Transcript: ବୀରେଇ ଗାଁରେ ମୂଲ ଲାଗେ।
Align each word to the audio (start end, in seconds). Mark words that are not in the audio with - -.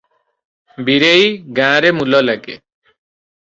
ବୀରେଇ 0.87 1.29
ଗାଁରେ 1.61 1.93
ମୂଲ 2.01 2.25
ଲାଗେ। 2.31 2.59